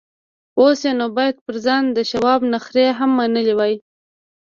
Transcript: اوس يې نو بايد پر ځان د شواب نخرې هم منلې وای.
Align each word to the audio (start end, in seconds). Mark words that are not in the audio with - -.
اوس 0.59 0.79
يې 0.87 0.91
نو 0.99 1.07
بايد 1.15 1.35
پر 1.45 1.55
ځان 1.65 1.83
د 1.91 1.97
شواب 2.11 2.41
نخرې 2.53 2.85
هم 2.97 3.09
منلې 3.19 3.53
وای. 3.59 3.75